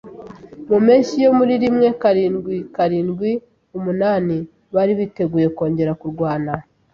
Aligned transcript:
Mu 0.69 0.77
mpeshyi 0.85 1.17
yo 1.25 1.31
mu 1.37 1.43
rimwekarindwikarindwiumunani, 1.49 4.37
bari 4.75 4.91
biteguye 4.99 5.47
kongera 5.57 5.93
kurwana. 6.01 6.53